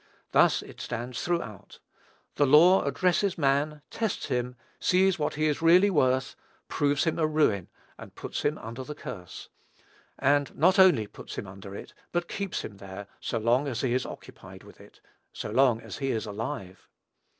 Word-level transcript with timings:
Thus 0.31 0.63
it 0.63 0.81
stands 0.81 1.21
throughout. 1.21 1.77
The 2.33 2.47
law 2.47 2.83
addresses 2.85 3.37
man, 3.37 3.83
tests 3.91 4.29
him, 4.29 4.55
sees 4.79 5.19
what 5.19 5.35
he 5.35 5.45
is 5.45 5.61
really 5.61 5.91
worth, 5.91 6.35
proves 6.67 7.03
him 7.03 7.19
a 7.19 7.27
ruin, 7.27 7.67
and 7.99 8.15
puts 8.15 8.41
him 8.41 8.57
under 8.57 8.83
the 8.83 8.95
curse; 8.95 9.49
and 10.17 10.57
not 10.57 10.79
only 10.79 11.05
puts 11.05 11.35
him 11.35 11.45
under 11.45 11.75
it, 11.75 11.93
but 12.11 12.27
keeps 12.27 12.63
him 12.65 12.77
there 12.77 13.05
so 13.19 13.37
long 13.37 13.67
as 13.67 13.81
he 13.81 13.93
is 13.93 14.07
occupied 14.07 14.63
with 14.63 14.81
it, 14.81 15.01
so 15.33 15.51
long 15.51 15.79
as 15.81 15.99
he 15.99 16.09
is 16.09 16.25
alive. 16.25 16.89